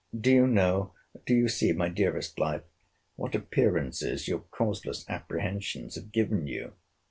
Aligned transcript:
Do 0.19 0.31
you 0.31 0.47
know, 0.47 0.95
do 1.27 1.35
you 1.35 1.47
see, 1.47 1.73
my 1.73 1.87
dearest 1.87 2.39
life, 2.39 2.63
what 3.17 3.35
appearances 3.35 4.27
your 4.27 4.39
causeless 4.49 5.07
apprehensions 5.07 5.93
have 5.93 6.11
given 6.11 6.47
you? 6.47 6.73